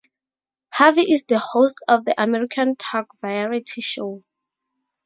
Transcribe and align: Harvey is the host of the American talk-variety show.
Harvey 0.71 1.11
is 1.11 1.25
the 1.25 1.37
host 1.37 1.77
of 1.87 2.05
the 2.05 2.19
American 2.19 2.73
talk-variety 2.75 3.81
show. 3.81 4.23